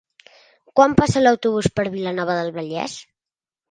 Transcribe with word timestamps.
Quan 0.79 0.95
passa 1.03 1.23
l'autobús 1.25 1.71
per 1.79 1.87
Vilanova 1.99 2.43
del 2.43 2.53
Vallès? 2.61 3.01